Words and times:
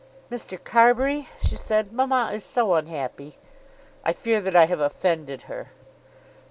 "Mr. 0.31 0.57
Carbury," 0.63 1.29
she 1.43 1.55
said, 1.55 1.93
"mamma 1.93 2.31
is 2.33 2.43
so 2.43 2.73
unhappy!" 2.73 3.37
"I 4.03 4.13
fear 4.13 4.41
that 4.41 4.55
I 4.55 4.65
have 4.65 4.79
offended 4.79 5.43
her." 5.43 5.69